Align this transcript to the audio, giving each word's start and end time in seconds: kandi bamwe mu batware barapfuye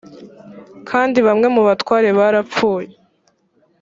kandi 0.89 1.17
bamwe 1.27 1.47
mu 1.55 1.61
batware 1.67 2.09
barapfuye 2.17 2.93